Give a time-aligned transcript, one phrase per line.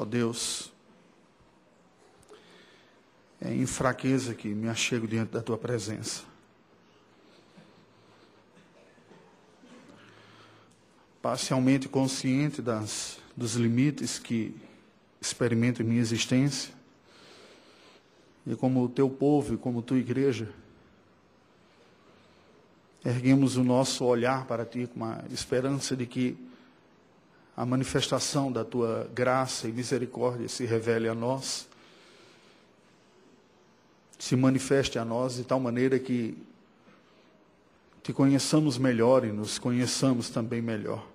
[0.00, 0.72] Ó Deus,
[3.38, 6.22] é em fraqueza que me achego diante da tua presença.
[11.20, 14.56] Parcialmente consciente das, dos limites que
[15.20, 16.72] experimento em minha existência,
[18.46, 20.48] e como o teu povo e como tua igreja,
[23.04, 26.49] erguemos o nosso olhar para ti com a esperança de que
[27.56, 31.68] a manifestação da tua graça e misericórdia se revele a nós,
[34.18, 36.36] se manifeste a nós de tal maneira que
[38.02, 41.06] te conheçamos melhor e nos conheçamos também melhor.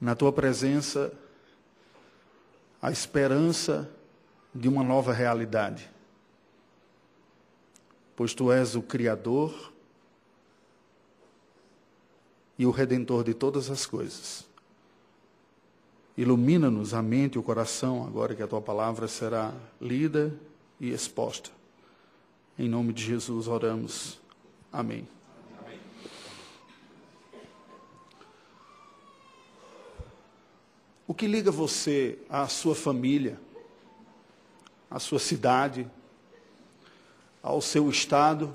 [0.00, 1.12] Na tua presença,
[2.80, 3.90] a esperança
[4.54, 5.90] de uma nova realidade.
[8.16, 9.72] Pois tu és o Criador
[12.58, 14.44] e o Redentor de todas as coisas.
[16.16, 20.34] Ilumina-nos a mente e o coração agora que a tua palavra será lida
[20.80, 21.50] e exposta.
[22.58, 24.18] Em nome de Jesus oramos.
[24.72, 25.06] Amém.
[31.06, 33.40] O que liga você à sua família,
[34.90, 35.88] à sua cidade,
[37.40, 38.52] ao seu estado,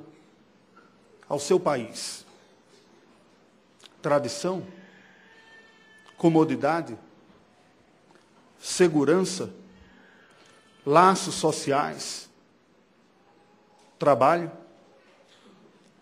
[1.28, 2.23] ao seu país?
[4.04, 4.68] Tradição?
[6.18, 6.98] Comodidade?
[8.60, 9.50] Segurança?
[10.86, 12.30] Laços sociais?
[13.98, 14.52] Trabalho?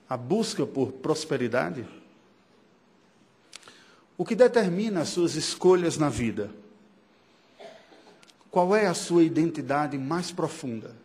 [0.09, 1.85] A busca por prosperidade?
[4.17, 6.49] O que determina as suas escolhas na vida?
[8.49, 10.95] Qual é a sua identidade mais profunda?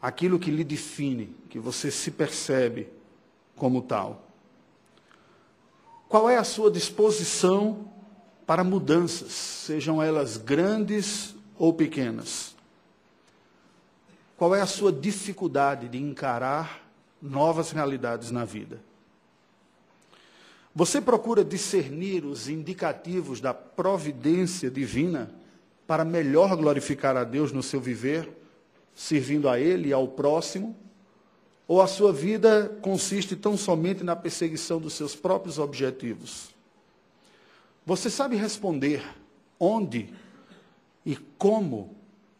[0.00, 2.88] Aquilo que lhe define, que você se percebe
[3.54, 4.31] como tal.
[6.12, 7.88] Qual é a sua disposição
[8.46, 12.54] para mudanças, sejam elas grandes ou pequenas?
[14.36, 16.86] Qual é a sua dificuldade de encarar
[17.22, 18.78] novas realidades na vida?
[20.74, 25.34] Você procura discernir os indicativos da providência divina
[25.86, 28.28] para melhor glorificar a Deus no seu viver,
[28.94, 30.76] servindo a Ele e ao próximo?
[31.72, 36.50] Ou a sua vida consiste tão somente na perseguição dos seus próprios objetivos?
[37.86, 39.02] Você sabe responder
[39.58, 40.12] onde
[41.06, 41.96] e como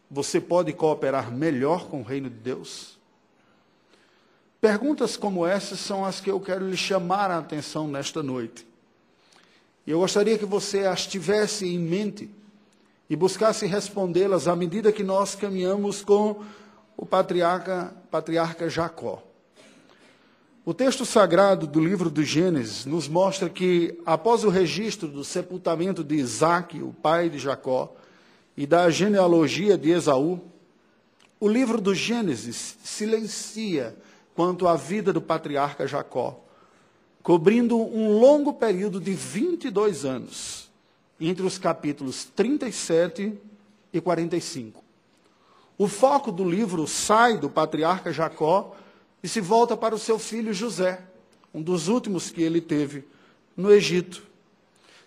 [0.07, 2.99] você pode cooperar melhor com o reino de Deus?
[4.61, 8.67] Perguntas como essas são as que eu quero lhe chamar a atenção nesta noite.
[9.87, 12.29] E eu gostaria que você as tivesse em mente
[13.09, 16.43] e buscasse respondê-las à medida que nós caminhamos com
[16.97, 19.23] o patriarca, patriarca Jacó.
[20.65, 26.03] O texto sagrado do livro do Gênesis nos mostra que, após o registro do sepultamento
[26.03, 27.93] de Isaac, o pai de Jacó,
[28.55, 30.39] e da genealogia de Esaú,
[31.39, 33.95] o livro do Gênesis silencia
[34.35, 36.39] quanto à vida do patriarca Jacó,
[37.21, 40.69] cobrindo um longo período de 22 anos,
[41.19, 43.33] entre os capítulos 37
[43.91, 44.82] e 45.
[45.77, 48.75] O foco do livro sai do patriarca Jacó
[49.21, 51.01] e se volta para o seu filho José,
[51.53, 53.05] um dos últimos que ele teve
[53.55, 54.23] no Egito,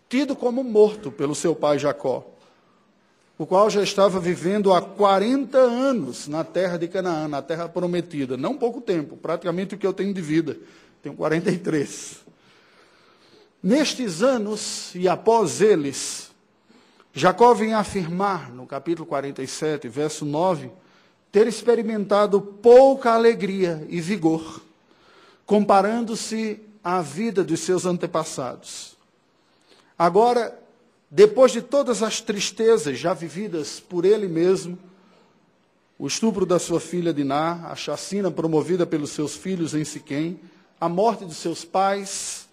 [0.08, 2.26] tido como morto pelo seu pai Jacó,
[3.38, 8.36] o qual já estava vivendo há 40 anos na terra de Canaã, na terra prometida.
[8.36, 10.56] Não pouco tempo, praticamente o que eu tenho de vida.
[11.02, 12.24] Tenho 43.
[13.62, 16.25] Nestes anos, e após eles,
[17.18, 20.70] Jacó vem afirmar, no capítulo 47, verso 9,
[21.32, 24.60] ter experimentado pouca alegria e vigor,
[25.46, 28.98] comparando-se à vida dos seus antepassados.
[29.98, 30.60] Agora,
[31.10, 34.78] depois de todas as tristezas já vividas por ele mesmo,
[35.98, 40.38] o estupro da sua filha Diná, a chacina promovida pelos seus filhos em Siquém,
[40.78, 42.45] a morte de seus pais,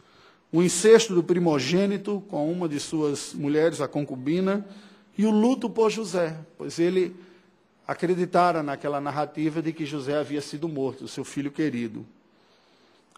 [0.53, 4.63] o incesto do primogênito com uma de suas mulheres, a concubina,
[5.17, 7.15] e o luto por José, pois ele
[7.87, 12.05] acreditara naquela narrativa de que José havia sido morto, seu filho querido.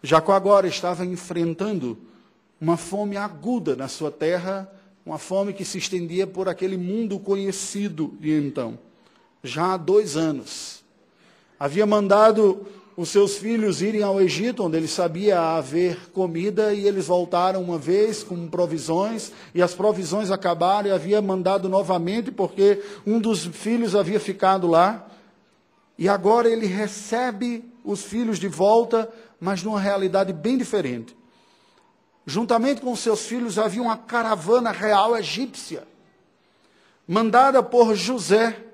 [0.02, 1.98] Jacó agora estava enfrentando
[2.58, 4.70] uma fome aguda na sua terra,
[5.04, 8.78] uma fome que se estendia por aquele mundo conhecido de então,
[9.44, 10.82] já há dois anos.
[11.60, 12.66] Havia mandado
[12.96, 17.78] os seus filhos irem ao Egito, onde ele sabia haver comida, e eles voltaram uma
[17.78, 23.94] vez com provisões, e as provisões acabaram, e havia mandado novamente, porque um dos filhos
[23.94, 25.06] havia ficado lá.
[25.98, 31.14] E agora ele recebe os filhos de volta, mas numa realidade bem diferente.
[32.26, 35.86] juntamente com seus filhos, havia uma caravana real egípcia,
[37.06, 38.65] mandada por José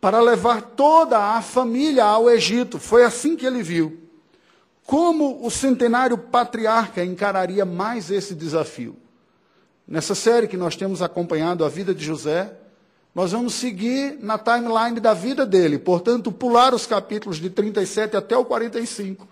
[0.00, 2.78] para levar toda a família ao Egito.
[2.78, 4.00] Foi assim que ele viu.
[4.84, 8.96] Como o centenário patriarca encararia mais esse desafio?
[9.86, 12.52] Nessa série que nós temos acompanhado a vida de José,
[13.14, 18.36] nós vamos seguir na timeline da vida dele, portanto, pular os capítulos de 37 até
[18.36, 19.26] o 45,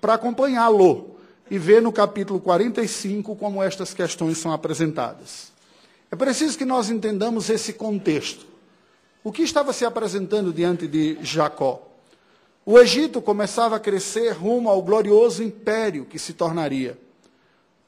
[0.00, 1.16] para acompanhá-lo
[1.50, 5.52] e ver no capítulo 45 como estas questões são apresentadas.
[6.10, 8.53] É preciso que nós entendamos esse contexto.
[9.24, 11.80] O que estava se apresentando diante de Jacó?
[12.66, 16.98] O Egito começava a crescer rumo ao glorioso império que se tornaria.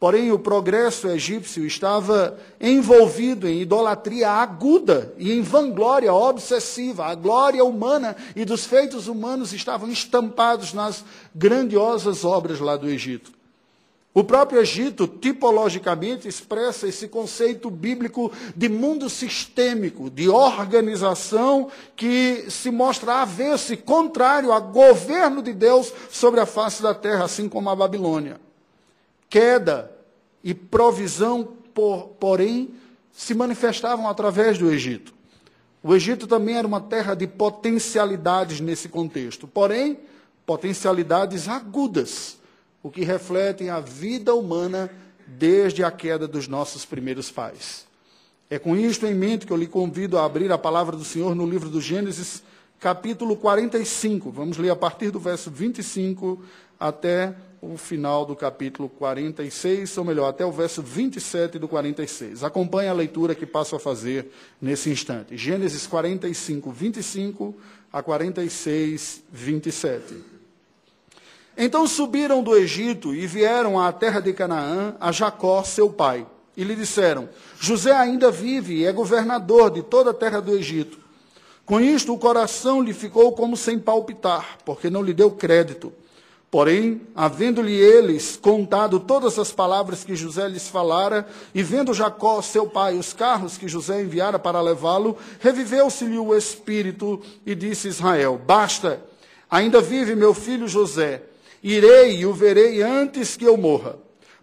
[0.01, 7.05] Porém, o progresso egípcio estava envolvido em idolatria aguda e em vanglória obsessiva.
[7.05, 11.05] A glória humana e dos feitos humanos estavam estampados nas
[11.35, 13.31] grandiosas obras lá do Egito.
[14.17, 22.71] O próprio Egito, tipologicamente, expressa esse conceito bíblico de mundo sistêmico, de organização que se
[22.71, 27.69] mostra avesso e contrário ao governo de Deus sobre a face da terra, assim como
[27.69, 28.41] a Babilônia.
[29.29, 29.93] Queda
[30.43, 32.71] e provisão, por, porém,
[33.13, 35.13] se manifestavam através do Egito.
[35.83, 39.99] O Egito também era uma terra de potencialidades nesse contexto, porém,
[40.47, 42.36] potencialidades agudas
[42.87, 44.89] o que refletem a vida humana
[45.27, 47.85] desde a queda dos nossos primeiros pais.
[48.49, 51.35] É com isto em mente que eu lhe convido a abrir a palavra do Senhor
[51.35, 52.45] no livro do Gênesis,
[52.79, 54.31] capítulo 45.
[54.31, 56.41] Vamos ler a partir do verso 25
[56.79, 62.45] até o final do capítulo 46, ou melhor, até o verso 27 do 46.
[62.45, 64.31] Acompanhe a leitura que passo a fazer
[64.63, 65.37] nesse instante.
[65.37, 67.53] Gênesis 45, 25
[67.93, 70.36] a 46, 27.
[71.57, 76.27] Então subiram do Egito e vieram à terra de Canaã, a Jacó, seu pai.
[76.55, 80.99] E lhe disseram: José ainda vive e é governador de toda a terra do Egito.
[81.65, 85.93] Com isto, o coração lhe ficou como sem palpitar, porque não lhe deu crédito.
[86.51, 92.67] Porém, havendo-lhe eles contado todas as palavras que José lhes falara, e vendo Jacó, seu
[92.67, 99.03] pai, os carros que José enviara para levá-lo, reviveu-se-lhe o espírito e disse Israel: Basta,
[99.51, 101.23] ainda vive meu filho José
[101.63, 103.99] Irei e o verei antes que eu morra.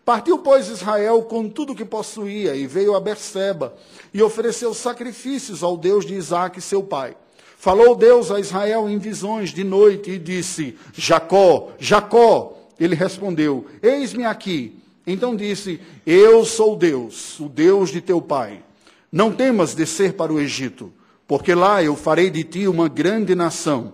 [0.05, 3.73] Partiu, pois, Israel com tudo o que possuía e veio a Berseba
[4.13, 7.15] e ofereceu sacrifícios ao Deus de Isaac, seu pai.
[7.57, 12.57] Falou Deus a Israel em visões de noite e disse: Jacó, Jacó.
[12.77, 14.75] Ele respondeu: Eis-me aqui.
[15.07, 18.61] Então disse: Eu sou Deus, o Deus de teu pai.
[19.09, 20.91] Não temas descer para o Egito,
[21.25, 23.93] porque lá eu farei de ti uma grande nação.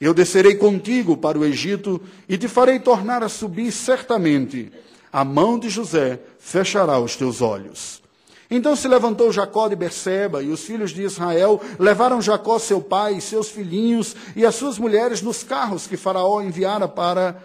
[0.00, 4.70] Eu descerei contigo para o Egito e te farei tornar a subir certamente.
[5.12, 8.00] A mão de José fechará os teus olhos.
[8.50, 13.14] Então se levantou Jacó de Berseba, e os filhos de Israel levaram Jacó, seu pai,
[13.14, 17.42] e seus filhinhos e as suas mulheres nos carros que Faraó enviara para,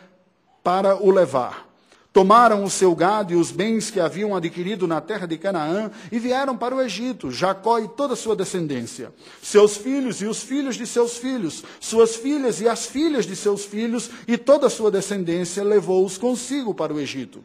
[0.64, 1.73] para o levar.
[2.14, 6.20] Tomaram o seu gado e os bens que haviam adquirido na terra de Canaã e
[6.20, 9.12] vieram para o Egito, Jacó e toda a sua descendência.
[9.42, 13.66] Seus filhos e os filhos de seus filhos, suas filhas e as filhas de seus
[13.66, 17.44] filhos e toda a sua descendência levou-os consigo para o Egito.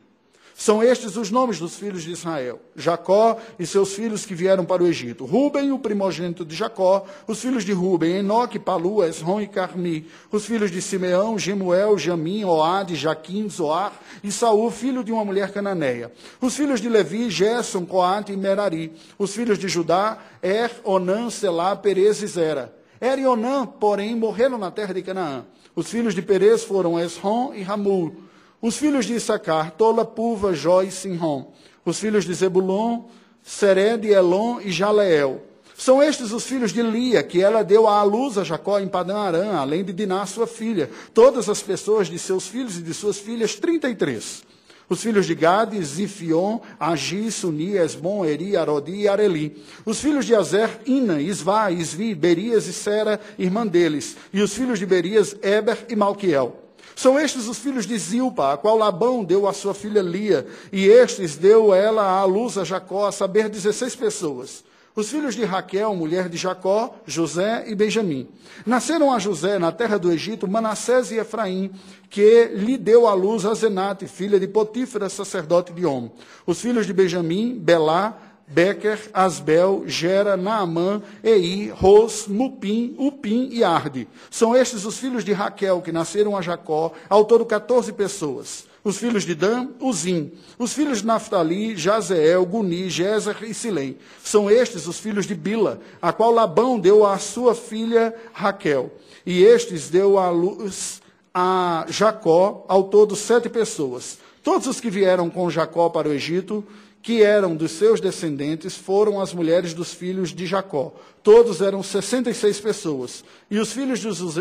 [0.60, 4.82] São estes os nomes dos filhos de Israel: Jacó e seus filhos que vieram para
[4.82, 5.24] o Egito.
[5.24, 10.08] Ruben, o primogênito de Jacó, os filhos de Ruben, Enoque, Palu, Esrom e Carmi.
[10.32, 15.52] Os filhos de Simeão, Gemuel, Jamim, Oade, Jaquim, Zoar e Saul, filho de uma mulher
[15.52, 16.10] cananeia.
[16.40, 18.92] Os filhos de Levi, Gerson, Coate e Merari.
[19.16, 22.74] Os filhos de Judá, Er, Onã, Selá, Perez e Zera.
[23.00, 25.44] Er e Onã, porém, morreram na terra de Canaã.
[25.76, 28.27] Os filhos de Perez foram Esrom e Ramul.
[28.60, 31.52] Os filhos de Issacar, Tola, Puva, Jó e Sinrom.
[31.84, 33.04] Os filhos de Zebulon,
[33.40, 35.42] Sered, Elon e Jaleel.
[35.76, 39.18] São estes os filhos de Lia, que ela deu à luz a Jacó em Padã
[39.18, 40.90] Arã, além de Diná, sua filha.
[41.14, 44.42] Todas as pessoas de seus filhos e de suas filhas, 33.
[44.88, 49.62] Os filhos de Gade, Zifion, Agi, Suni, Esbon, Eri, Arodi e Areli.
[49.84, 54.16] Os filhos de Azer, Ina, Isvá, Isvi, Berias e Sera, irmã deles.
[54.32, 56.67] E os filhos de Berias, Eber e Malquiel.
[56.98, 60.88] São estes os filhos de Zilpa, a qual Labão deu à sua filha Lia, e
[60.88, 64.64] estes deu ela à luz a Jacó, a saber, 16 pessoas.
[64.96, 68.26] Os filhos de Raquel, mulher de Jacó, José e Benjamim.
[68.66, 71.70] Nasceram a José na terra do Egito Manassés e Efraim,
[72.10, 76.10] que lhe deu à luz a Zenate, filha de Potífera, sacerdote de Om.
[76.44, 84.08] Os filhos de Benjamim, Belá, Becker, Asbel, Gera, Naamã, Ei, Ros, Mupim, Upim e Arde.
[84.30, 88.66] São estes os filhos de Raquel que nasceram a Jacó, ao todo 14 pessoas.
[88.82, 90.32] Os filhos de Dan, Uzim.
[90.58, 93.98] Os filhos de Naftali, Jazeel, Guni, Jezer e Silém.
[94.24, 98.90] São estes os filhos de Bila, a qual Labão deu à sua filha Raquel.
[99.26, 101.02] E estes deu à luz
[101.34, 104.18] a Jacó, ao todo sete pessoas.
[104.42, 106.64] Todos os que vieram com Jacó para o Egito,
[107.08, 110.92] que eram dos seus descendentes, foram as mulheres dos filhos de Jacó.
[111.22, 113.24] Todos eram 66 pessoas.
[113.50, 114.00] E os filhos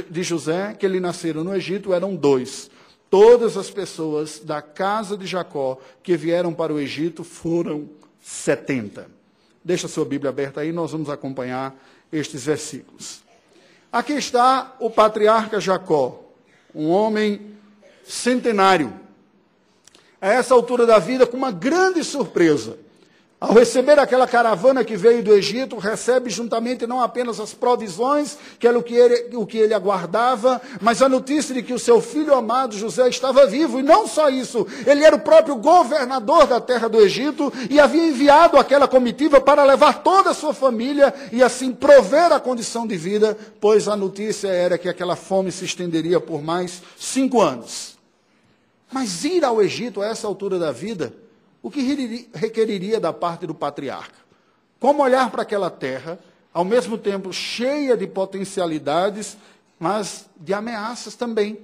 [0.09, 2.69] de José, que lhe nasceram no Egito, eram dois.
[3.09, 7.87] Todas as pessoas da casa de Jacó que vieram para o Egito foram
[8.21, 9.09] 70.
[9.63, 11.73] Deixa a sua Bíblia aberta aí, nós vamos acompanhar
[12.11, 13.21] estes versículos.
[13.89, 16.21] Aqui está o patriarca Jacó,
[16.75, 17.55] um homem
[18.03, 19.06] centenário.
[20.21, 22.77] A essa altura da vida, com uma grande surpresa.
[23.39, 28.67] Ao receber aquela caravana que veio do Egito, recebe juntamente não apenas as provisões, que
[28.67, 32.01] era o que, ele, o que ele aguardava, mas a notícia de que o seu
[32.01, 33.79] filho amado José estava vivo.
[33.79, 38.07] E não só isso, ele era o próprio governador da terra do Egito e havia
[38.07, 42.97] enviado aquela comitiva para levar toda a sua família e assim prover a condição de
[42.97, 47.96] vida, pois a notícia era que aquela fome se estenderia por mais cinco anos.
[48.91, 51.13] Mas ir ao Egito a essa altura da vida
[51.61, 54.15] o que requeriria da parte do patriarca?
[54.79, 56.19] Como olhar para aquela terra,
[56.53, 59.35] ao mesmo tempo cheia de potencialidades,
[59.79, 61.59] mas de ameaças também.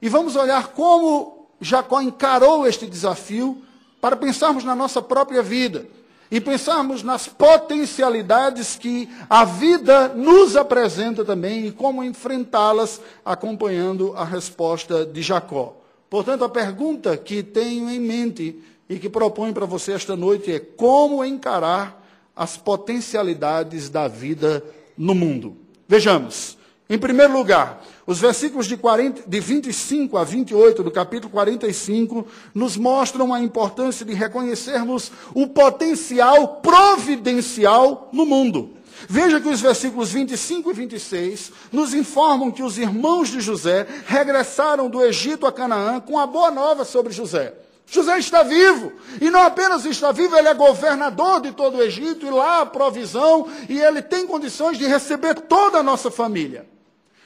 [0.00, 3.62] E vamos olhar como Jacó encarou este desafio
[4.00, 5.86] para pensarmos na nossa própria vida
[6.30, 14.24] e pensarmos nas potencialidades que a vida nos apresenta também e como enfrentá-las, acompanhando a
[14.24, 15.85] resposta de Jacó.
[16.08, 20.60] Portanto, a pergunta que tenho em mente e que propõe para você esta noite é
[20.60, 24.62] como encarar as potencialidades da vida
[24.96, 25.56] no mundo.
[25.88, 26.56] Vejamos.
[26.88, 32.76] Em primeiro lugar, os versículos de, 40, de 25 a 28 do capítulo 45 nos
[32.76, 38.75] mostram a importância de reconhecermos o potencial providencial no mundo.
[39.08, 44.88] Veja que os versículos 25 e 26 nos informam que os irmãos de José regressaram
[44.88, 47.54] do Egito a Canaã com a boa nova sobre José.
[47.86, 48.92] José está vivo.
[49.20, 52.66] E não apenas está vivo, ele é governador de todo o Egito, e lá a
[52.66, 56.66] provisão, e ele tem condições de receber toda a nossa família.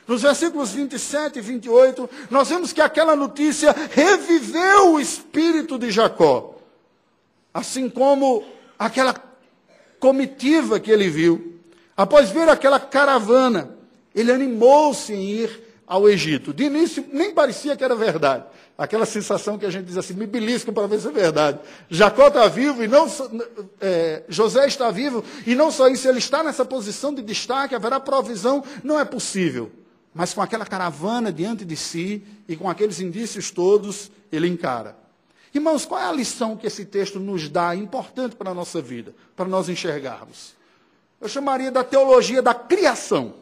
[0.06, 6.56] Nos versículos 27 e 28, nós vemos que aquela notícia reviveu o espírito de Jacó.
[7.54, 8.44] Assim como
[8.78, 9.14] aquela
[10.00, 11.50] comitiva que ele viu.
[12.00, 13.76] Após ver aquela caravana,
[14.14, 16.50] ele animou-se em ir ao Egito.
[16.50, 18.47] De início, nem parecia que era verdade.
[18.78, 21.59] Aquela sensação que a gente diz assim, me belisca para ver se é verdade.
[21.90, 23.07] Jacó está vivo e não
[23.83, 28.00] é, José está vivo, e não só isso, ele está nessa posição de destaque, haverá
[28.00, 29.71] provisão, não é possível.
[30.14, 34.97] Mas com aquela caravana diante de si e com aqueles indícios todos, ele encara.
[35.52, 39.14] Irmãos, qual é a lição que esse texto nos dá importante para a nossa vida,
[39.37, 40.59] para nós enxergarmos?
[41.20, 43.34] Eu chamaria da teologia da criação.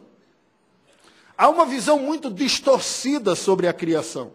[1.37, 4.33] Há uma visão muito distorcida sobre a criação.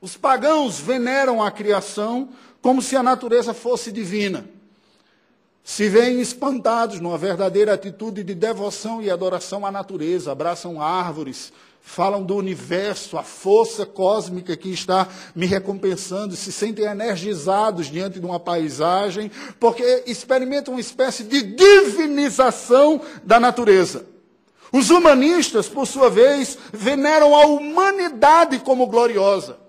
[0.00, 2.28] Os pagãos veneram a criação
[2.60, 4.44] como se a natureza fosse divina.
[5.62, 12.22] Se veem espantados numa verdadeira atitude de devoção e adoração à natureza, abraçam árvores, falam
[12.22, 18.38] do universo, a força cósmica que está me recompensando, se sentem energizados diante de uma
[18.38, 24.06] paisagem, porque experimentam uma espécie de divinização da natureza.
[24.72, 29.59] Os humanistas, por sua vez, veneram a humanidade como gloriosa.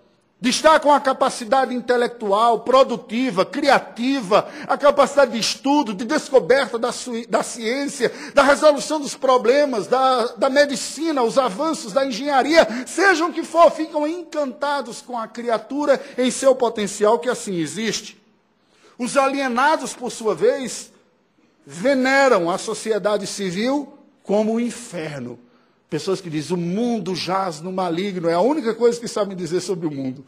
[0.41, 6.89] Destacam a capacidade intelectual, produtiva, criativa, a capacidade de estudo, de descoberta da,
[7.29, 13.33] da ciência, da resolução dos problemas, da, da medicina, os avanços da engenharia, sejam o
[13.33, 18.19] que for, ficam encantados com a criatura em seu potencial que assim existe.
[18.97, 20.91] Os alienados, por sua vez,
[21.63, 23.93] veneram a sociedade civil
[24.23, 25.37] como o inferno
[25.91, 29.59] Pessoas que dizem, o mundo jaz no maligno, é a única coisa que sabem dizer
[29.59, 30.25] sobre o mundo.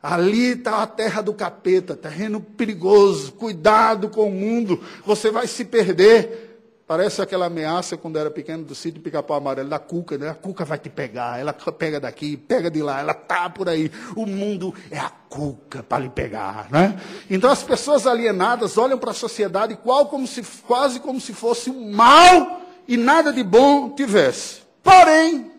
[0.00, 5.64] Ali está a terra do capeta, terreno perigoso, cuidado com o mundo, você vai se
[5.64, 6.46] perder.
[6.86, 10.28] Parece aquela ameaça quando era pequeno do sítio Pica-Pau Amarelo, da cuca, né?
[10.28, 13.90] A cuca vai te pegar, ela pega daqui, pega de lá, ela tá por aí.
[14.14, 17.00] O mundo é a cuca para lhe pegar, né?
[17.28, 21.68] Então as pessoas alienadas olham para a sociedade qual como se, quase como se fosse
[21.68, 24.69] um mal e nada de bom tivesse.
[24.82, 25.50] Porém,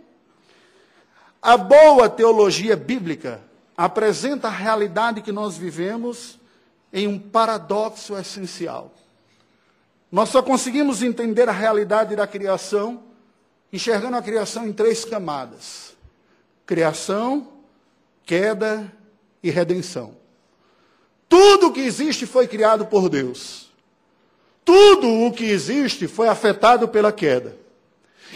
[1.42, 3.42] a boa teologia bíblica
[3.76, 6.40] apresenta a realidade que nós vivemos
[6.94, 8.94] em um paradoxo essencial.
[10.12, 13.04] Nós só conseguimos entender a realidade da criação
[13.72, 15.96] enxergando a criação em três camadas:
[16.66, 17.48] criação,
[18.26, 18.92] queda
[19.42, 20.16] e redenção.
[21.30, 23.72] Tudo que existe foi criado por Deus.
[24.66, 27.61] Tudo o que existe foi afetado pela queda.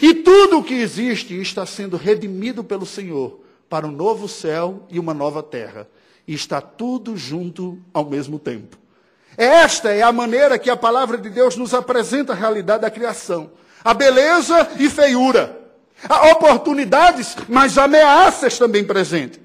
[0.00, 4.98] E tudo o que existe está sendo redimido pelo Senhor para um novo céu e
[4.98, 5.88] uma nova terra.
[6.26, 8.76] E está tudo junto ao mesmo tempo.
[9.36, 13.50] Esta é a maneira que a palavra de Deus nos apresenta a realidade da criação.
[13.84, 15.60] A beleza e feiura.
[16.08, 19.40] Há oportunidades, mas ameaças também presentes.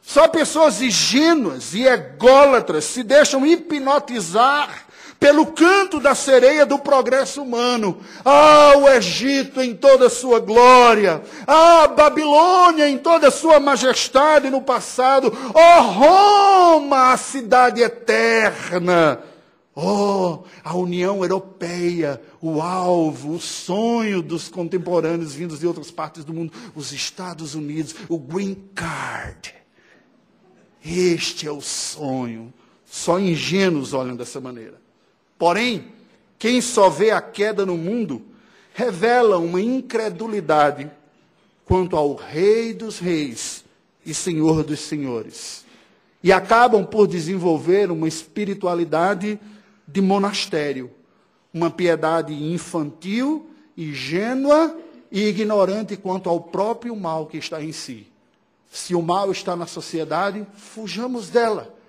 [0.00, 4.86] Só pessoas ingênuas e ególatras se deixam hipnotizar
[5.22, 8.00] pelo canto da sereia do progresso humano.
[8.24, 11.22] Ah, o Egito em toda a sua glória.
[11.46, 15.32] Ah, Babilônia em toda a sua majestade no passado.
[15.54, 19.20] Oh, Roma, a cidade eterna.
[19.76, 26.34] Oh, a União Europeia, o alvo, o sonho dos contemporâneos vindos de outras partes do
[26.34, 29.54] mundo, os Estados Unidos, o Green Card.
[30.84, 32.52] Este é o sonho.
[32.84, 34.81] Só ingênuos olham dessa maneira.
[35.42, 35.86] Porém,
[36.38, 38.22] quem só vê a queda no mundo
[38.72, 40.88] revela uma incredulidade
[41.64, 43.64] quanto ao Rei dos Reis
[44.06, 45.64] e Senhor dos Senhores.
[46.22, 49.36] E acabam por desenvolver uma espiritualidade
[49.84, 50.92] de monastério,
[51.52, 54.78] uma piedade infantil, ingênua
[55.10, 58.06] e ignorante quanto ao próprio mal que está em si.
[58.70, 61.81] Se o mal está na sociedade, fujamos dela.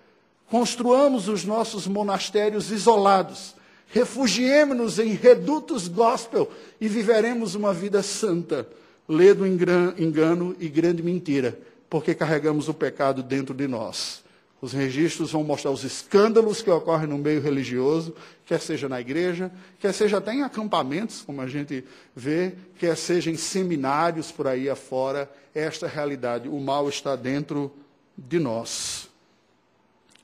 [0.50, 3.56] Construamos os nossos monastérios isolados.
[3.88, 8.68] Refugiemos-nos em redutos gospel e viveremos uma vida santa,
[9.08, 11.58] ledo engano e grande mentira,
[11.90, 14.24] porque carregamos o pecado dentro de nós.
[14.60, 19.52] Os registros vão mostrar os escândalos que ocorrem no meio religioso, quer seja na igreja,
[19.78, 21.84] quer seja até em acampamentos, como a gente
[22.16, 25.30] vê, quer seja em seminários por aí afora.
[25.54, 27.72] Esta realidade, o mal está dentro
[28.18, 29.13] de nós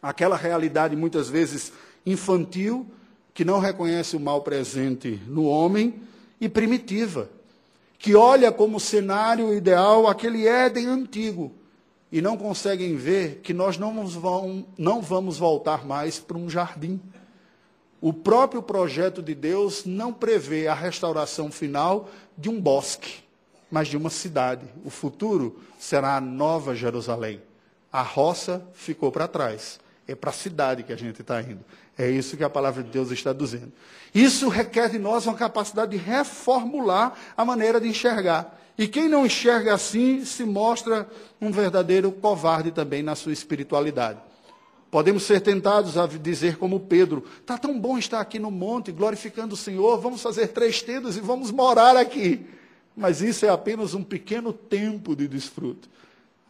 [0.02, 1.72] aquela realidade muitas vezes
[2.06, 2.86] infantil,
[3.34, 6.02] que não reconhece o mal presente no homem,
[6.42, 7.30] e primitiva,
[7.98, 11.52] que olha como cenário ideal aquele Éden antigo,
[12.12, 17.00] e não conseguem ver que nós não vamos, não vamos voltar mais para um jardim.
[18.02, 23.24] O próprio projeto de Deus não prevê a restauração final de um bosque,
[23.70, 24.66] mas de uma cidade.
[24.84, 27.42] O futuro será a nova Jerusalém.
[27.92, 29.80] A roça ficou para trás
[30.12, 31.64] é para a cidade que a gente está indo.
[31.98, 33.72] É isso que a palavra de Deus está dizendo.
[34.14, 38.60] Isso requer de nós uma capacidade de reformular a maneira de enxergar.
[38.78, 41.08] E quem não enxerga assim se mostra
[41.40, 44.20] um verdadeiro covarde também na sua espiritualidade.
[44.90, 49.54] Podemos ser tentados a dizer como Pedro: está tão bom estar aqui no monte, glorificando
[49.54, 52.48] o Senhor, vamos fazer três tendas e vamos morar aqui.
[52.98, 55.88] Mas isso é apenas um pequeno tempo de desfruto.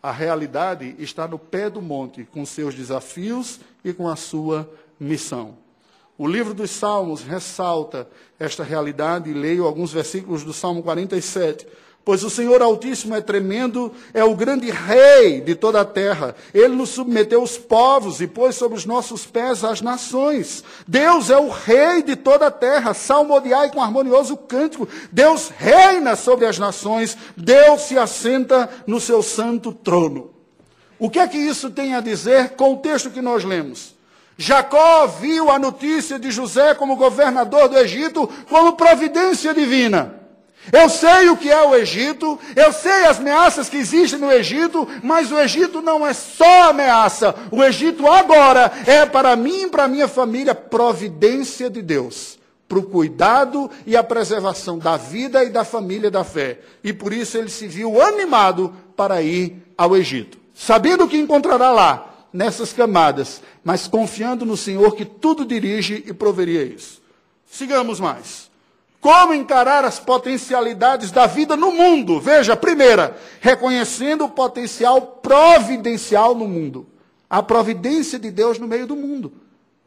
[0.02, 5.58] A realidade está no pé do monte, com seus desafios e com a sua missão.
[6.18, 8.08] O livro dos Salmos ressalta
[8.38, 11.66] esta realidade, e leio alguns versículos do Salmo 47.
[12.04, 16.36] Pois o Senhor Altíssimo é tremendo, é o grande rei de toda a terra.
[16.54, 20.64] Ele nos submeteu os povos e pôs sobre os nossos pés as nações.
[20.88, 22.94] Deus é o rei de toda a terra.
[22.94, 24.88] Salmodiai com harmonioso cântico.
[25.12, 27.16] Deus reina sobre as nações.
[27.38, 30.32] Deus se assenta no seu santo trono.
[30.98, 33.96] O que é que isso tem a dizer com o texto que nós lemos?
[34.36, 40.18] Jacó viu a notícia de José como governador do Egito como providência divina.
[40.71, 44.88] Eu sei o que é o Egito, eu sei as ameaças que existem no Egito,
[45.03, 47.36] mas o Egito não é só ameaça.
[47.51, 52.84] O Egito agora é para mim e para minha família providência de Deus, para o
[52.84, 56.60] cuidado e a preservação da vida e da família da fé.
[56.84, 61.71] E por isso ele se viu animado para ir ao Egito, sabendo o que encontrará
[61.71, 67.01] lá, nessas camadas, mas confiando no Senhor que tudo dirige e proveria isso.
[67.45, 68.49] Sigamos mais.
[69.02, 72.20] Como encarar as potencialidades da vida no mundo?
[72.20, 76.86] Veja, primeira, reconhecendo o potencial providencial no mundo.
[77.30, 79.32] A providência de Deus no meio do mundo.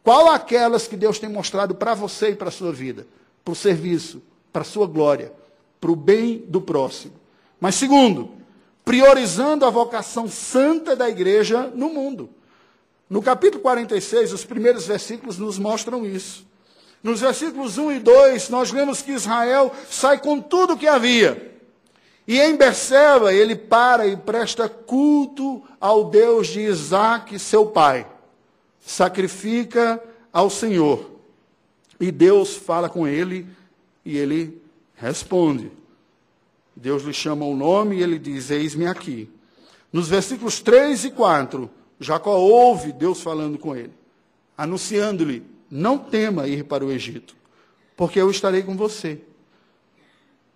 [0.03, 3.07] Qual aquelas que Deus tem mostrado para você e para a sua vida?
[3.45, 4.23] Para o serviço,
[4.53, 5.33] para a sua glória,
[5.81, 7.15] para o bem do próximo.
[7.61, 8.31] Mas segundo,
[8.85, 12.31] priorizando a vocação santa da igreja no mundo.
[13.11, 16.47] No capítulo 46, os primeiros versículos nos mostram isso.
[17.03, 21.53] Nos versículos 1 e 2, nós lemos que Israel sai com tudo o que havia.
[22.27, 28.07] E em Berseba, ele para e presta culto ao Deus de Isaac, seu pai.
[28.81, 31.11] Sacrifica ao Senhor.
[31.99, 33.47] E Deus fala com ele
[34.05, 34.63] e ele
[34.95, 35.73] responde.
[36.75, 39.29] Deus lhe chama o nome e ele diz: Eis-me aqui.
[39.93, 41.69] Nos versículos 3 e 4,
[42.01, 43.93] Jacó ouve Deus falando com ele,
[44.57, 47.35] anunciando-lhe: Não tema ir para o Egito,
[47.97, 49.23] porque eu estarei com você.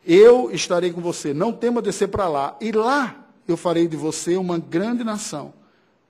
[0.04, 4.36] Eu estarei com você, não tema descer para lá, e lá eu farei de você
[4.36, 5.54] uma grande nação.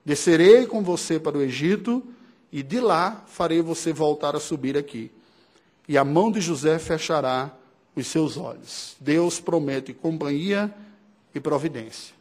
[0.05, 2.03] Descerei com você para o Egito,
[2.51, 5.13] e de lá farei você voltar a subir aqui.
[5.87, 7.55] E a mão de José fechará
[7.95, 8.97] os seus olhos.
[8.99, 10.75] Deus promete companhia
[11.33, 12.13] e providência.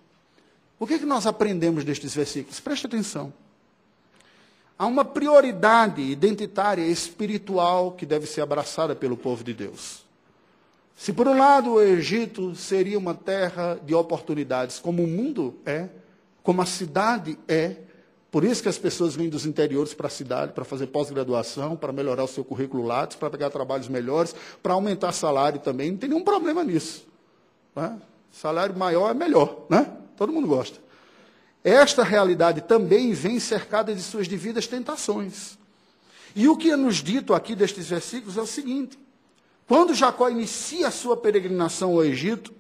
[0.78, 2.60] O que, é que nós aprendemos destes versículos?
[2.60, 3.34] Preste atenção.
[4.78, 10.04] Há uma prioridade identitária espiritual que deve ser abraçada pelo povo de Deus.
[10.96, 15.90] Se por um lado o Egito seria uma terra de oportunidades, como o mundo é,
[16.44, 17.78] como a cidade é,
[18.36, 21.94] por isso que as pessoas vêm dos interiores para a cidade, para fazer pós-graduação, para
[21.94, 25.92] melhorar o seu currículo Lattes, para pegar trabalhos melhores, para aumentar salário também.
[25.92, 27.08] Não tem nenhum problema nisso.
[27.74, 27.98] Né?
[28.30, 29.90] Salário maior é melhor, né?
[30.18, 30.85] Todo mundo gosta.
[31.66, 35.58] Esta realidade também vem cercada de suas devidas tentações.
[36.36, 39.00] E o que é nos dito aqui destes versículos é o seguinte:
[39.68, 42.54] quando Jacó inicia a sua peregrinação ao Egito,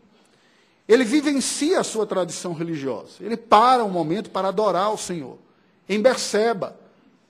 [0.87, 3.17] ele vivencia a sua tradição religiosa.
[3.21, 5.37] Ele para um momento para adorar o Senhor
[5.87, 6.75] em Berseba,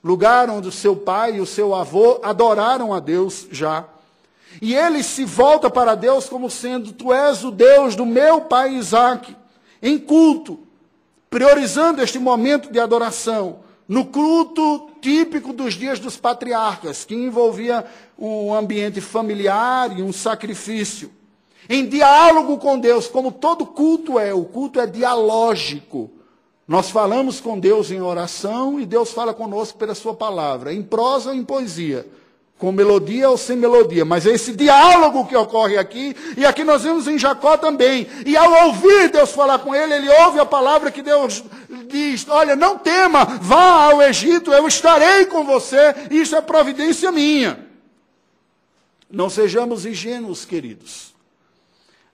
[0.02, 3.84] lugar onde o seu pai e o seu avô adoraram a Deus já.
[4.62, 8.76] E ele se volta para Deus como sendo: Tu és o Deus do meu pai
[8.76, 9.36] Isaac,
[9.82, 10.65] em culto,
[11.30, 17.84] priorizando este momento de adoração, no culto típico dos dias dos patriarcas, que envolvia
[18.18, 21.10] um ambiente familiar e um sacrifício.
[21.68, 26.10] Em diálogo com Deus, como todo culto é, o culto é dialógico.
[26.66, 31.30] Nós falamos com Deus em oração e Deus fala conosco pela Sua palavra, em prosa
[31.30, 32.06] ou em poesia,
[32.58, 34.04] com melodia ou sem melodia.
[34.04, 38.06] Mas é esse diálogo que ocorre aqui, e aqui nós vemos em Jacó também.
[38.24, 41.44] E ao ouvir Deus falar com ele, ele ouve a palavra que Deus
[41.88, 47.66] diz: Olha, não tema, vá ao Egito, eu estarei com você, isso é providência minha.
[49.10, 51.14] Não sejamos ingênuos, queridos.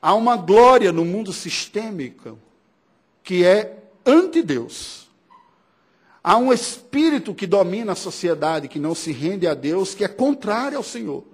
[0.01, 2.39] Há uma glória no mundo sistêmico
[3.23, 5.09] que é anti-Deus.
[6.23, 10.09] Há um espírito que domina a sociedade, que não se rende a Deus, que é
[10.09, 11.25] contrário ao Senhor.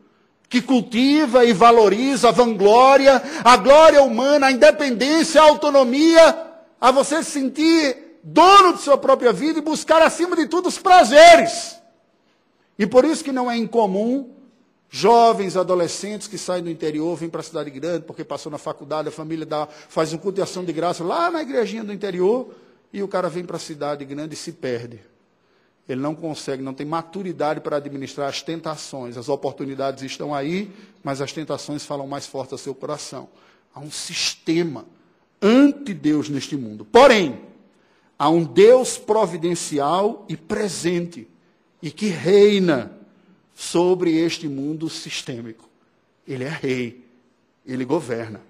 [0.49, 6.47] Que cultiva e valoriza a vanglória, a glória humana, a independência, a autonomia,
[6.81, 10.79] a você se sentir dono de sua própria vida e buscar acima de tudo os
[10.79, 11.77] prazeres.
[12.79, 14.39] E por isso que não é incomum
[14.91, 19.09] Jovens, adolescentes que saem do interior, vêm para a cidade grande, porque passou na faculdade,
[19.09, 22.55] a família dá, faz um culto de ação de graça lá na igrejinha do interior,
[22.93, 25.01] e o cara vem para a cidade grande e se perde.
[25.89, 29.17] Ele não consegue, não tem maturidade para administrar as tentações.
[29.17, 30.71] As oportunidades estão aí,
[31.03, 33.29] mas as tentações falam mais forte ao seu coração.
[33.75, 34.85] Há um sistema
[35.41, 36.85] anti-Deus neste mundo.
[36.85, 37.41] Porém,
[38.19, 41.27] há um Deus providencial e presente,
[41.81, 42.93] e que reina
[43.55, 45.69] sobre este mundo sistêmico.
[46.27, 47.05] Ele é rei,
[47.65, 48.48] ele governa.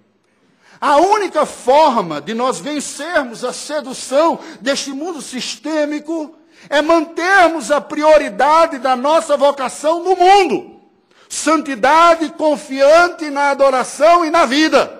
[0.81, 6.37] A única forma de nós vencermos a sedução deste mundo sistêmico
[6.69, 10.81] é mantermos a prioridade da nossa vocação no mundo.
[11.29, 14.99] Santidade confiante na adoração e na vida.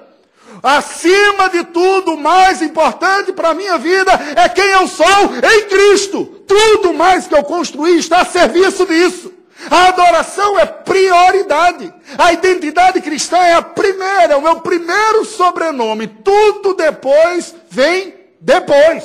[0.63, 5.69] Acima de tudo, o mais importante para a minha vida é quem eu sou em
[5.69, 6.25] Cristo.
[6.47, 9.38] Tudo mais que eu construí está a serviço disso.
[9.71, 11.93] A adoração é prioridade.
[12.17, 16.07] A identidade cristã é a primeira, é o meu primeiro sobrenome.
[16.07, 19.05] Tudo depois vem depois.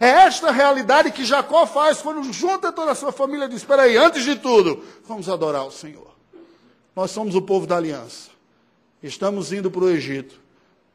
[0.00, 3.82] É esta realidade que Jacó faz quando junta toda a sua família e diz: Espera
[3.82, 6.14] aí, antes de tudo, vamos adorar o Senhor.
[6.94, 8.30] Nós somos o povo da aliança.
[9.02, 10.40] Estamos indo para o Egito,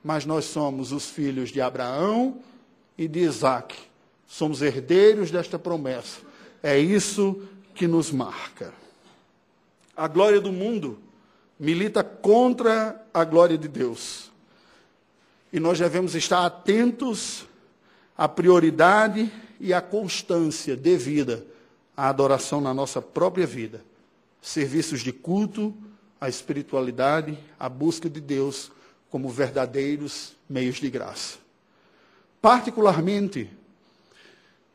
[0.04, 2.38] mas nós somos os filhos de Abraão
[2.98, 3.76] e de Isaac.
[4.28, 6.20] Somos herdeiros desta promessa.
[6.62, 7.42] É isso
[7.74, 8.83] que nos marca.
[9.96, 11.00] A glória do mundo
[11.60, 14.32] milita contra a glória de Deus.
[15.52, 17.46] E nós devemos estar atentos
[18.18, 21.46] à prioridade e à constância devida
[21.96, 23.84] à adoração na nossa própria vida.
[24.42, 25.74] Serviços de culto,
[26.20, 28.72] a espiritualidade, a busca de Deus
[29.10, 31.38] como verdadeiros meios de graça.
[32.42, 33.50] Particularmente,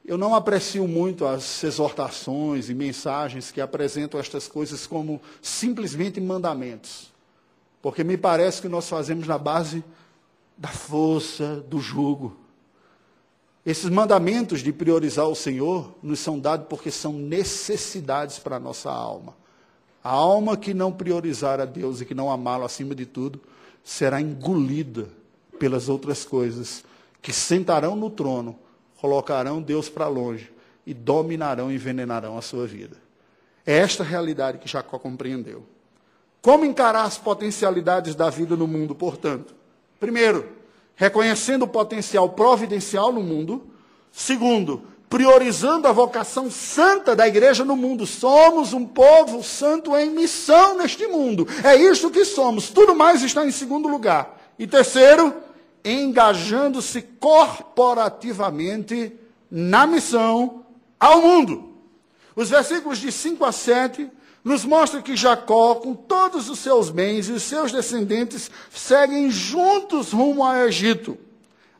[0.08, 7.12] eu não aprecio muito as exortações e mensagens que apresentam estas coisas como simplesmente mandamentos.
[7.82, 9.84] Porque me parece que nós fazemos na base
[10.56, 12.38] da força, do jugo.
[13.66, 18.90] Esses mandamentos de priorizar o Senhor nos são dados porque são necessidades para a nossa
[18.90, 19.36] alma.
[20.02, 23.42] A alma que não priorizar a Deus e que não amá-lo acima de tudo,
[23.84, 25.06] será engolida
[25.58, 26.82] pelas outras coisas
[27.20, 28.58] que sentarão no trono
[29.00, 30.52] colocarão Deus para longe
[30.86, 32.96] e dominarão e envenenarão a sua vida.
[33.66, 35.64] É esta realidade que Jacó compreendeu.
[36.40, 39.54] Como encarar as potencialidades da vida no mundo, portanto?
[40.00, 40.48] Primeiro,
[40.94, 43.66] reconhecendo o potencial providencial no mundo.
[44.10, 48.06] Segundo, priorizando a vocação santa da igreja no mundo.
[48.06, 51.46] Somos um povo santo em missão neste mundo.
[51.62, 52.70] É isso que somos.
[52.70, 54.38] Tudo mais está em segundo lugar.
[54.58, 55.34] E terceiro,
[55.90, 59.12] engajando-se corporativamente
[59.50, 60.64] na missão
[60.98, 61.72] ao mundo.
[62.36, 64.10] Os versículos de 5 a 7
[64.44, 70.12] nos mostram que Jacó, com todos os seus bens e os seus descendentes, seguem juntos
[70.12, 71.18] rumo ao Egito.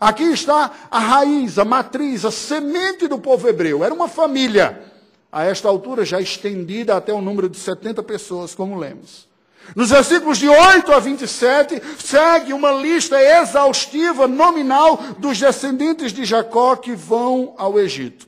[0.01, 3.85] Aqui está a raiz, a matriz, a semente do povo hebreu.
[3.85, 4.83] Era uma família,
[5.31, 9.28] a esta altura já estendida até o número de 70 pessoas, como lemos.
[9.75, 16.77] Nos versículos de 8 a 27, segue uma lista exaustiva, nominal, dos descendentes de Jacó
[16.77, 18.27] que vão ao Egito.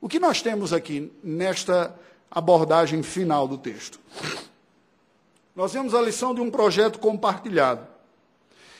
[0.00, 1.94] O que nós temos aqui nesta
[2.30, 4.00] abordagem final do texto?
[5.54, 7.86] Nós vemos a lição de um projeto compartilhado.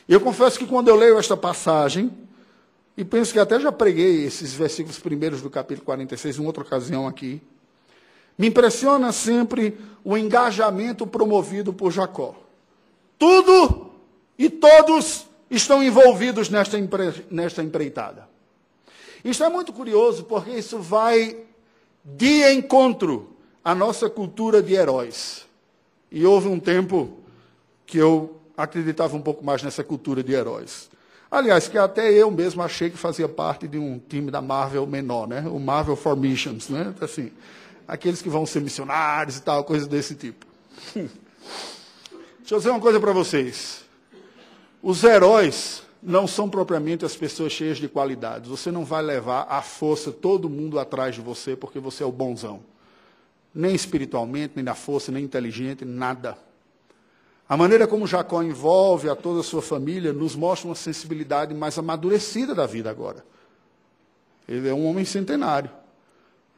[0.09, 2.11] Eu confesso que quando eu leio esta passagem,
[2.97, 7.07] e penso que até já preguei esses versículos primeiros do capítulo 46 em outra ocasião
[7.07, 7.41] aqui,
[8.37, 12.35] me impressiona sempre o engajamento promovido por Jacó.
[13.19, 13.91] Tudo
[14.39, 17.25] e todos estão envolvidos nesta, empre...
[17.31, 18.29] nesta empreitada.
[19.25, 21.37] Isso é muito curioso, porque isso vai
[22.05, 25.47] de encontro à nossa cultura de heróis.
[26.11, 27.19] E houve um tempo
[27.87, 30.91] que eu acreditava um pouco mais nessa cultura de heróis.
[31.31, 35.27] Aliás, que até eu mesmo achei que fazia parte de um time da Marvel menor,
[35.27, 35.45] né?
[35.49, 36.93] O Marvel for Missions, né?
[37.01, 37.33] Assim,
[37.93, 40.47] aqueles que vão ser missionários e tal, coisas desse tipo.
[40.95, 43.85] Deixa eu dizer uma coisa para vocês.
[44.83, 48.49] Os heróis não são propriamente as pessoas cheias de qualidades.
[48.49, 52.11] Você não vai levar à força todo mundo atrás de você porque você é o
[52.11, 52.61] bonzão.
[53.55, 56.39] Nem espiritualmente, nem na força, nem inteligente, nada.
[57.47, 61.77] A maneira como Jacó envolve a toda a sua família nos mostra uma sensibilidade mais
[61.77, 63.23] amadurecida da vida agora.
[64.49, 65.82] Ele é um homem centenário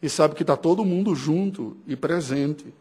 [0.05, 2.75] e sabe que está todo mundo junto e presente.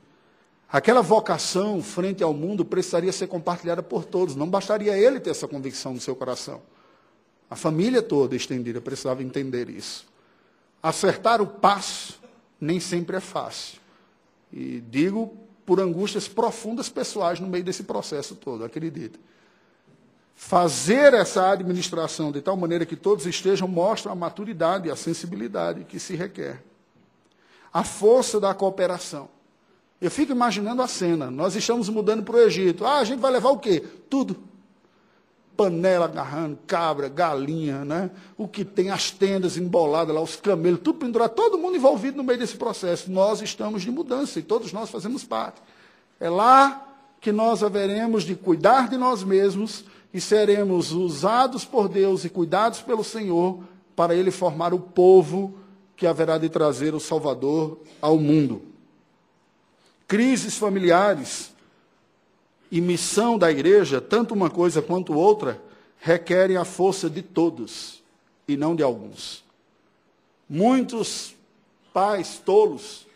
[0.69, 5.47] Aquela vocação frente ao mundo precisaria ser compartilhada por todos, não bastaria ele ter essa
[5.47, 6.61] convicção no seu coração.
[7.49, 10.05] A família toda estendida precisava entender isso.
[10.81, 12.19] Acertar o passo
[12.59, 13.79] nem sempre é fácil.
[14.51, 15.33] E digo
[15.65, 19.17] por angústias profundas pessoais no meio desse processo todo, acredita.
[20.35, 25.85] Fazer essa administração de tal maneira que todos estejam mostra a maturidade e a sensibilidade
[25.85, 26.61] que se requer
[27.73, 29.27] a força da cooperação.
[29.99, 31.31] Eu fico imaginando a cena.
[31.31, 32.85] Nós estamos mudando para o Egito.
[32.85, 33.81] Ah, a gente vai levar o quê?
[34.09, 34.37] Tudo.
[35.55, 38.11] Panela agarrando, cabra, galinha, né?
[38.37, 42.23] O que tem, as tendas emboladas lá, os camelos, tudo pendurado, todo mundo envolvido no
[42.23, 43.09] meio desse processo.
[43.11, 45.61] Nós estamos de mudança e todos nós fazemos parte.
[46.19, 46.85] É lá
[47.21, 52.81] que nós haveremos de cuidar de nós mesmos e seremos usados por Deus e cuidados
[52.81, 53.63] pelo Senhor
[53.95, 55.62] para Ele formar o povo
[55.95, 58.61] que haverá de trazer o Salvador ao mundo.
[60.07, 61.53] Crises familiares
[62.71, 65.61] e missão da igreja, tanto uma coisa quanto outra,
[65.99, 68.01] requerem a força de todos
[68.47, 69.43] e não de alguns.
[70.49, 71.35] Muitos
[71.93, 73.07] pais tolos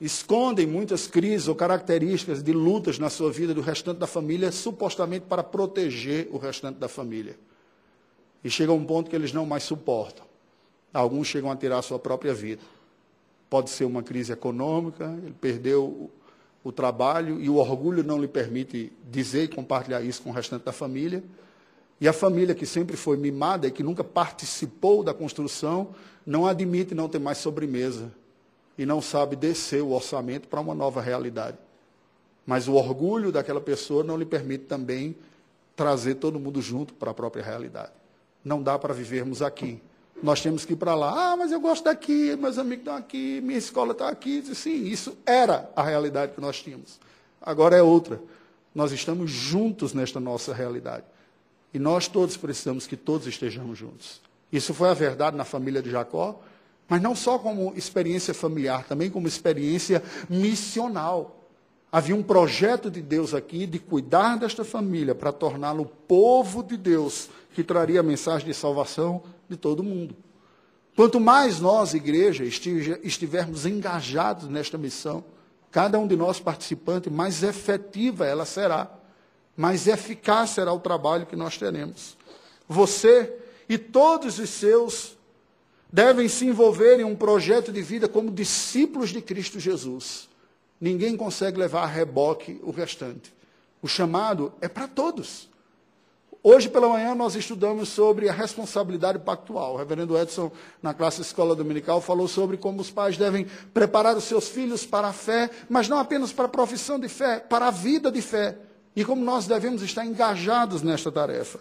[0.00, 5.26] escondem muitas crises ou características de lutas na sua vida do restante da família, supostamente
[5.26, 7.36] para proteger o restante da família.
[8.44, 10.27] E chega um ponto que eles não mais suportam.
[10.92, 12.62] Alguns chegam a tirar a sua própria vida.
[13.50, 16.10] Pode ser uma crise econômica, ele perdeu
[16.64, 20.64] o, trabalho e o orgulho não lhe permite dizer e compartilhar isso com o restante
[20.64, 21.22] da família.
[22.00, 25.88] E a família que sempre foi mimada e que nunca participou da construção,
[26.26, 28.12] não admite não ter mais sobremesa
[28.76, 31.56] e não sabe descer o orçamento para uma nova realidade.
[32.46, 35.16] Mas o orgulho daquela pessoa não lhe permite também
[35.74, 37.92] trazer todo mundo junto para a própria realidade.
[38.44, 39.80] Não dá para vivermos aqui
[40.22, 41.32] nós temos que ir para lá.
[41.32, 44.42] Ah, mas eu gosto daqui, meus amigos estão aqui, minha escola está aqui.
[44.54, 46.98] Sim, isso era a realidade que nós tínhamos.
[47.40, 48.20] Agora é outra.
[48.74, 51.04] Nós estamos juntos nesta nossa realidade.
[51.72, 54.20] E nós todos precisamos que todos estejamos juntos.
[54.50, 56.40] Isso foi a verdade na família de Jacó,
[56.88, 61.36] mas não só como experiência familiar, também como experiência missional.
[61.92, 67.28] Havia um projeto de Deus aqui de cuidar desta família para torná-lo povo de Deus,
[67.54, 70.16] que traria a mensagem de salvação de todo mundo.
[70.94, 75.24] Quanto mais nós, igreja, estivermos engajados nesta missão,
[75.70, 78.90] cada um de nós participante, mais efetiva ela será,
[79.56, 82.16] mais eficaz será o trabalho que nós teremos.
[82.68, 83.32] Você
[83.68, 85.16] e todos os seus
[85.92, 90.28] devem se envolver em um projeto de vida como discípulos de Cristo Jesus.
[90.80, 93.32] Ninguém consegue levar a reboque o restante.
[93.80, 95.47] O chamado é para todos.
[96.42, 99.74] Hoje pela manhã nós estudamos sobre a responsabilidade pactual.
[99.74, 104.24] O reverendo Edson, na classe Escola Dominical, falou sobre como os pais devem preparar os
[104.24, 107.70] seus filhos para a fé, mas não apenas para a profissão de fé, para a
[107.70, 108.56] vida de fé.
[108.94, 111.60] E como nós devemos estar engajados nesta tarefa.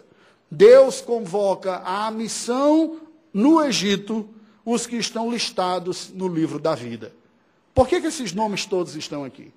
[0.49, 2.97] Deus convoca à missão
[3.33, 4.29] no Egito
[4.63, 7.13] os que estão listados no livro da vida.
[7.73, 9.51] Por que, que esses nomes todos estão aqui?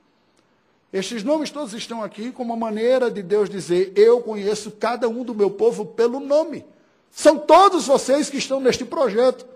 [0.92, 5.22] Estes nomes todos estão aqui como uma maneira de Deus dizer: Eu conheço cada um
[5.22, 6.64] do meu povo pelo nome.
[7.10, 9.46] São todos vocês que estão neste projeto.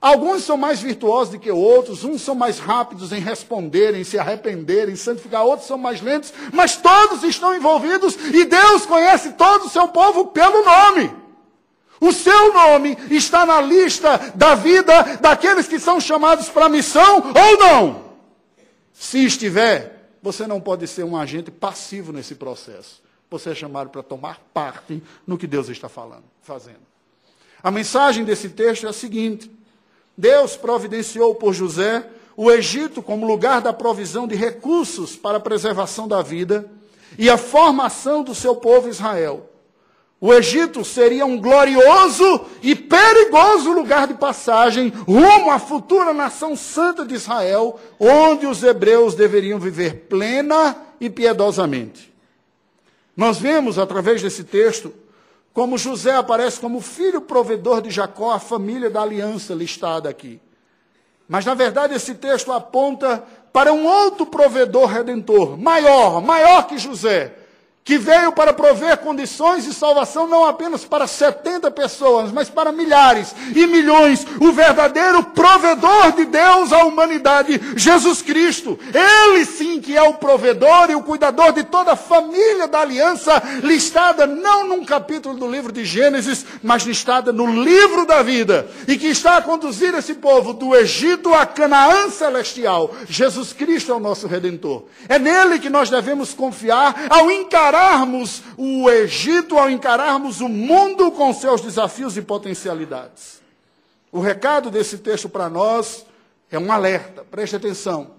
[0.00, 4.94] Alguns são mais virtuosos do que outros, uns são mais rápidos em responderem, se arrependerem,
[4.94, 9.88] santificar, outros são mais lentos, mas todos estão envolvidos e Deus conhece todo o seu
[9.88, 11.12] povo pelo nome.
[12.00, 17.32] O seu nome está na lista da vida daqueles que são chamados para a missão
[17.34, 18.04] ou não?
[18.92, 23.02] Se estiver, você não pode ser um agente passivo nesse processo.
[23.30, 26.80] Você é chamado para tomar parte no que Deus está falando, fazendo.
[27.62, 29.50] A mensagem desse texto é a seguinte:
[30.16, 36.06] Deus providenciou por José o Egito como lugar da provisão de recursos para a preservação
[36.06, 36.70] da vida
[37.18, 39.50] e a formação do seu povo Israel.
[40.20, 47.04] O Egito seria um glorioso e perigoso lugar de passagem rumo à futura nação santa
[47.04, 52.12] de Israel, onde os hebreus deveriam viver plena e piedosamente.
[53.16, 54.92] Nós vemos, através desse texto,
[55.52, 60.40] como José aparece como filho provedor de Jacó, a família da aliança listada aqui.
[61.28, 67.34] Mas, na verdade, esse texto aponta para um outro provedor redentor, maior, maior que José,
[67.88, 73.34] que veio para prover condições de salvação não apenas para 70 pessoas, mas para milhares
[73.56, 74.26] e milhões.
[74.38, 78.78] O verdadeiro provedor de Deus à humanidade, Jesus Cristo.
[78.92, 83.42] Ele sim que é o provedor e o cuidador de toda a família da aliança,
[83.62, 88.68] listada não num capítulo do livro de Gênesis, mas listada no livro da vida.
[88.86, 92.94] E que está a conduzir esse povo do Egito a Canaã celestial.
[93.08, 94.84] Jesus Cristo é o nosso redentor.
[95.08, 101.12] É nele que nós devemos confiar ao encarar encararmos o Egito, ao encararmos o mundo
[101.12, 103.40] com seus desafios e potencialidades.
[104.10, 106.04] O recado desse texto para nós
[106.50, 108.10] é um alerta, preste atenção.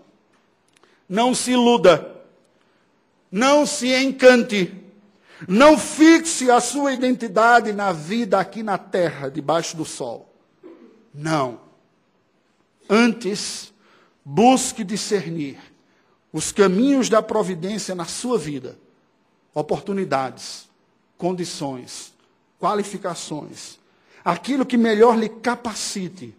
[1.10, 2.24] Não se iluda,
[3.30, 4.74] não se encante,
[5.48, 10.34] não fixe a sua identidade na vida aqui na terra, debaixo do sol.
[11.14, 11.60] Não.
[12.90, 13.74] Antes,
[14.24, 15.58] busque discernir
[16.32, 18.78] os caminhos da providência na sua vida
[19.54, 20.70] oportunidades,
[21.18, 22.14] condições,
[22.60, 23.80] qualificações,
[24.24, 26.36] aquilo que melhor lhe capacite,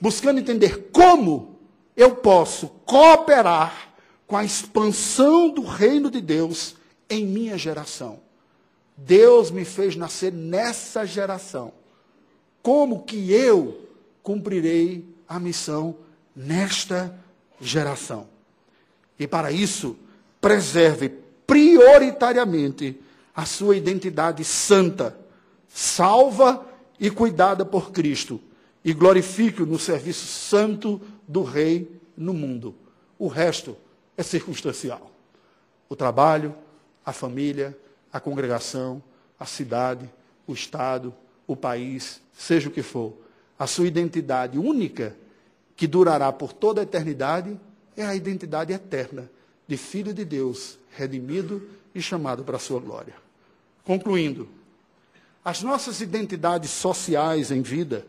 [0.00, 1.56] buscando entender como
[1.96, 3.90] eu posso cooperar
[4.26, 6.76] com a expansão do reino de Deus
[7.08, 8.20] em minha geração.
[8.96, 11.72] Deus me fez nascer nessa geração.
[12.62, 13.88] Como que eu
[14.22, 15.96] cumprirei a missão
[16.36, 17.18] nesta
[17.60, 18.28] geração?
[19.18, 19.96] E para isso,
[20.40, 21.10] preserve
[21.50, 23.00] prioritariamente
[23.34, 25.18] a sua identidade santa,
[25.68, 26.64] salva
[26.96, 28.40] e cuidada por Cristo,
[28.84, 32.76] e glorifique-o no serviço santo do Rei no mundo.
[33.18, 33.76] O resto
[34.16, 35.10] é circunstancial.
[35.88, 36.54] O trabalho,
[37.04, 37.76] a família,
[38.12, 39.02] a congregação,
[39.36, 40.08] a cidade,
[40.46, 41.12] o Estado,
[41.48, 43.12] o país, seja o que for.
[43.58, 45.16] A sua identidade única,
[45.74, 47.58] que durará por toda a eternidade,
[47.96, 49.28] é a identidade eterna
[49.66, 51.62] de Filho de Deus, redimido
[51.94, 53.14] e chamado para a sua glória.
[53.84, 54.48] Concluindo,
[55.44, 58.06] as nossas identidades sociais em vida,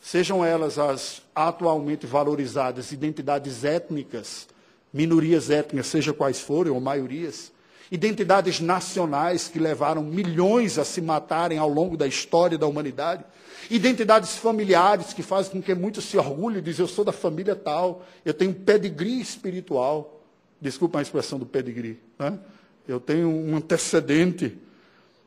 [0.00, 4.48] sejam elas as atualmente valorizadas identidades étnicas,
[4.92, 7.52] minorias étnicas, seja quais forem, ou maiorias,
[7.90, 13.24] identidades nacionais que levaram milhões a se matarem ao longo da história da humanidade,
[13.70, 17.54] identidades familiares que fazem com que muitos se orgulhem e dizem, eu sou da família
[17.54, 20.21] tal, eu tenho pedigree espiritual.
[20.62, 21.98] Desculpa a expressão do pedigree.
[22.16, 22.38] Né?
[22.86, 24.56] Eu tenho um antecedente.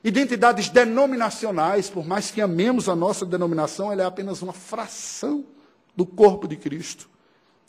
[0.01, 5.43] Identidades denominacionais, por mais que amemos a nossa denominação, ela é apenas uma fração
[5.93, 7.09] do corpo de Cristo.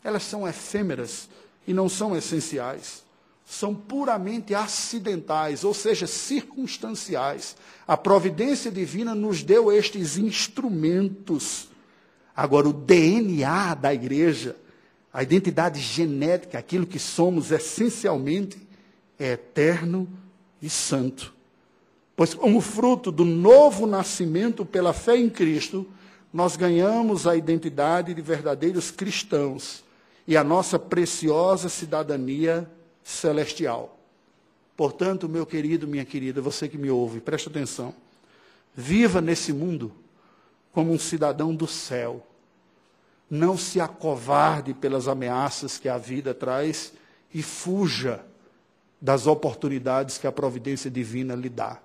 [0.01, 1.27] Elas são efêmeras
[1.67, 3.03] e não são essenciais.
[3.45, 7.57] São puramente acidentais, ou seja, circunstanciais.
[7.85, 11.67] A providência divina nos deu estes instrumentos.
[12.33, 14.55] Agora, o DNA da igreja
[15.17, 18.55] a identidade genética, aquilo que somos essencialmente,
[19.17, 20.07] é eterno
[20.61, 21.33] e santo.
[22.15, 25.87] Pois, como fruto do novo nascimento pela fé em Cristo,
[26.31, 29.83] nós ganhamos a identidade de verdadeiros cristãos
[30.27, 32.69] e a nossa preciosa cidadania
[33.03, 33.97] celestial.
[34.75, 37.91] Portanto, meu querido, minha querida, você que me ouve, preste atenção.
[38.75, 39.91] Viva nesse mundo
[40.71, 42.23] como um cidadão do céu.
[43.29, 46.93] Não se acovarde pelas ameaças que a vida traz
[47.33, 48.21] e fuja
[49.01, 51.79] das oportunidades que a providência divina lhe dá.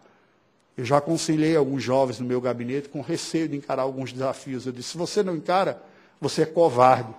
[0.77, 4.67] Eu já aconselhei alguns jovens no meu gabinete com receio de encarar alguns desafios.
[4.67, 5.83] Eu disse: se você não encara,
[6.21, 7.15] você é covarde.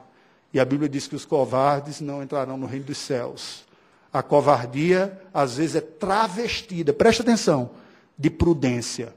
[0.54, 3.64] E a Bíblia diz que os covardes não entrarão no reino dos céus.
[4.12, 7.72] A covardia, às vezes, é travestida, preste atenção,
[8.18, 9.14] de prudência.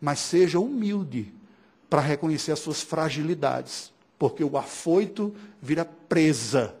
[0.00, 1.32] Mas seja humilde
[1.88, 3.90] para reconhecer as suas fragilidades.
[4.18, 6.74] Porque o afoito vira presa,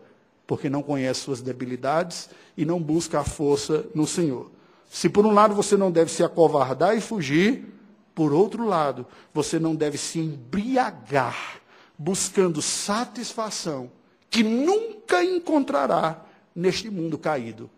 [0.46, 4.50] porque não conhece suas debilidades e não busca a força no Senhor.
[4.88, 7.66] Se por um lado você não deve se acovardar e fugir,
[8.14, 11.60] por outro lado, você não deve se embriagar
[11.98, 13.90] buscando satisfação
[14.30, 16.24] que nunca encontrará
[16.54, 17.70] neste mundo caído.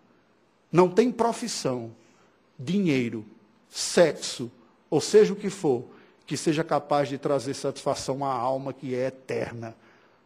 [0.71, 1.91] Não tem profissão,
[2.59, 3.25] dinheiro,
[3.69, 4.51] sexo,
[4.91, 5.85] ou seja o que for,
[6.29, 9.75] que seja capaz de trazer satisfação à alma que é eterna.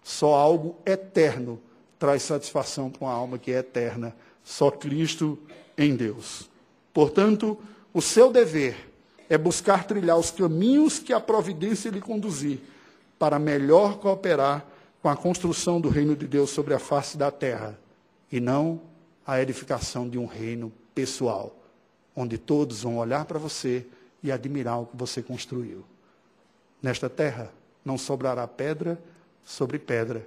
[0.03, 1.61] Só algo eterno
[1.97, 4.13] traz satisfação para uma alma que é eterna.
[4.43, 5.39] Só Cristo
[5.79, 6.51] em Deus.
[6.93, 7.57] Portanto,
[7.95, 8.91] o seu dever
[9.31, 12.59] é buscar trilhar os caminhos que a providência lhe conduzir
[13.17, 14.67] para melhor cooperar
[15.01, 17.79] com a construção do reino de Deus sobre a face da terra
[18.31, 18.81] e não
[19.25, 21.57] a edificação de um reino pessoal,
[22.17, 23.87] onde todos vão olhar para você
[24.21, 25.92] e admirar o que você construiu.
[26.83, 27.53] Nesta terra
[27.85, 29.01] não sobrará pedra
[29.45, 30.27] sobre pedra,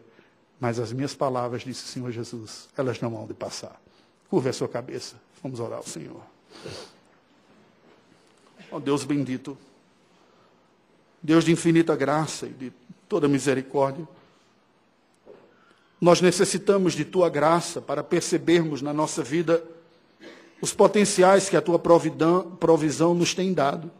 [0.59, 3.79] mas as minhas palavras, disse o Senhor Jesus, elas não vão de passar.
[4.29, 6.21] Curva a sua cabeça, vamos orar ao Senhor.
[8.71, 9.57] Ó oh, Deus bendito,
[11.21, 12.73] Deus de infinita graça e de
[13.07, 14.07] toda misericórdia,
[15.99, 19.63] nós necessitamos de tua graça para percebermos na nossa vida
[20.61, 23.91] os potenciais que a tua provisão nos tem dado,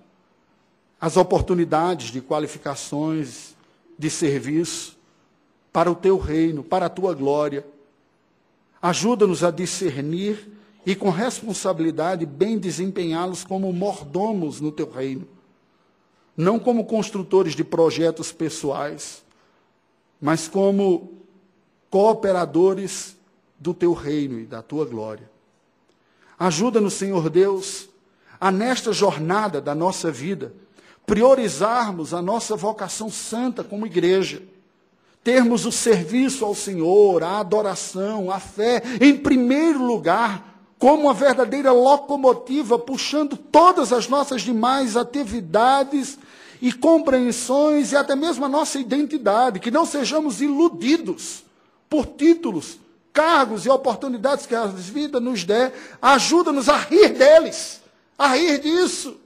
[1.00, 3.56] as oportunidades de qualificações,
[3.98, 4.98] de serviço
[5.72, 7.66] para o teu reino, para a tua glória.
[8.82, 10.50] Ajuda-nos a discernir
[10.86, 15.28] e com responsabilidade bem desempenhá-los como mordomos no teu reino.
[16.38, 19.24] Não como construtores de projetos pessoais,
[20.22, 21.14] mas como
[21.90, 23.16] cooperadores
[23.60, 25.30] do teu reino e da tua glória.
[26.38, 27.90] Ajuda-nos, Senhor Deus,
[28.40, 30.54] a nesta jornada da nossa vida,
[31.06, 34.42] priorizarmos a nossa vocação santa como igreja,
[35.24, 41.72] termos o serviço ao Senhor, a adoração, a fé, em primeiro lugar, como uma verdadeira
[41.72, 46.18] locomotiva, puxando todas as nossas demais atividades
[46.62, 51.44] e compreensões e até mesmo a nossa identidade, que não sejamos iludidos
[51.90, 52.80] por títulos,
[53.14, 57.82] cargos e oportunidades que a vida nos der, ajuda-nos a rir deles,
[58.18, 59.18] a rir disso.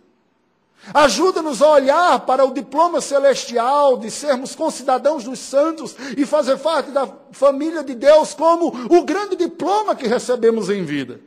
[0.94, 6.92] Ajuda-nos a olhar para o diploma celestial de sermos concidadãos dos santos e fazer parte
[6.92, 11.20] da família de Deus como o grande diploma que recebemos em vida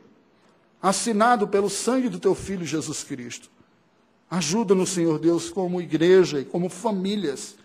[0.83, 3.49] assinado pelo sangue do teu filho Jesus Cristo.
[4.29, 7.55] Ajuda-nos, Senhor Deus, como igreja e como famílias,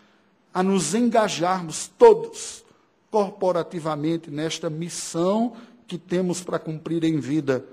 [0.55, 2.65] a nos engajarmos todos
[3.11, 5.55] corporativamente nesta missão
[5.89, 7.65] que temos para cumprir em vida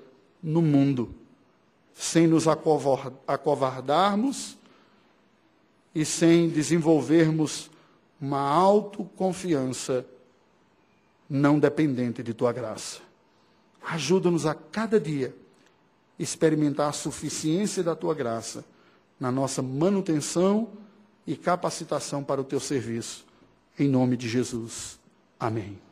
[0.42, 1.14] no mundo,
[1.96, 4.58] sem nos acovardarmos
[5.96, 7.72] e sem desenvolvermos
[8.20, 10.06] uma autoconfiança
[11.30, 13.00] não dependente de tua graça.
[13.82, 15.34] Ajuda-nos a cada dia
[16.20, 18.66] experimentar a suficiência da tua graça
[19.18, 20.68] na nossa manutenção
[21.26, 23.26] e capacitação para o teu serviço.
[23.80, 25.00] Em nome de Jesus.
[25.40, 25.85] Amém.